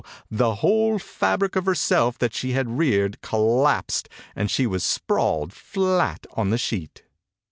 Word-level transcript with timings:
the 0.31 0.55
whole 0.55 0.97
fabric 0.97 1.55
of 1.55 1.67
herself 1.67 2.17
that 2.17 2.33
she 2.33 2.53
had 2.53 2.67
reared, 2.79 3.21
collapsed, 3.21 4.09
and 4.35 4.49
she 4.49 4.65
was 4.65 4.83
sprawled 4.83 5.53
flat 5.53 6.25
on 6.33 6.49
the 6.49 6.57
sheet. 6.57 7.03